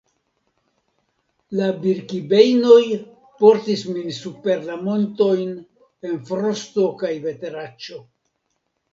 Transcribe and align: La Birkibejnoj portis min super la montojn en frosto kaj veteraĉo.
La 1.57 1.65
Birkibejnoj 1.81 2.85
portis 3.43 3.83
min 3.97 4.07
super 4.19 4.63
la 4.69 4.77
montojn 4.87 5.51
en 6.09 6.17
frosto 6.31 6.87
kaj 7.03 7.13
veteraĉo. 7.27 8.01